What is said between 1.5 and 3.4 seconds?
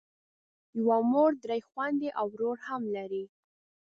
خویندې او ورور هم لرم.